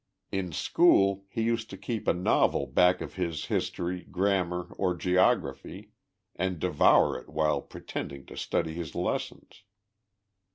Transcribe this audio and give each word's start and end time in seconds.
In 0.31 0.51
school 0.51 1.25
he 1.29 1.43
used 1.43 1.69
to 1.69 1.77
keep 1.77 2.07
a 2.07 2.13
novel 2.15 2.65
back 2.65 3.01
of 3.01 3.13
his 3.17 3.45
history, 3.53 4.01
gram 4.09 4.49
mar 4.49 4.65
or 4.79 4.95
geography, 4.95 5.91
and 6.35 6.57
devour 6.59 7.19
it 7.19 7.29
while 7.29 7.61
pretending 7.61 8.25
to 8.25 8.35
study 8.35 8.73
his 8.73 8.95
lessons. 8.95 9.61